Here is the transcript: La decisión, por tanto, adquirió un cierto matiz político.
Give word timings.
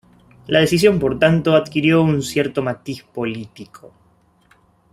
La 0.47 0.59
decisión, 0.61 0.97
por 0.97 1.19
tanto, 1.19 1.53
adquirió 1.55 2.01
un 2.01 2.23
cierto 2.23 2.63
matiz 2.63 3.03
político. 3.03 3.93